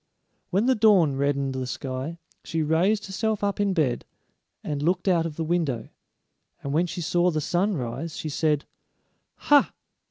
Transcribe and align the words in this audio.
When 0.49 0.65
the 0.65 0.73
dawn 0.73 1.15
reddened 1.15 1.53
the 1.53 1.67
sky, 1.67 2.17
she 2.43 2.63
raised 2.63 3.05
herself 3.05 3.43
up 3.43 3.59
in 3.59 3.71
bed 3.75 4.03
and 4.63 4.81
looked 4.81 5.07
out 5.07 5.27
of 5.27 5.35
the 5.35 5.43
window, 5.43 5.89
and 6.63 6.73
when 6.73 6.87
she 6.87 7.01
saw 7.01 7.29
the 7.29 7.39
sun 7.39 7.75
rise 7.77 8.17
she 8.17 8.27
said: 8.29 8.65
"Ha! 9.35 9.71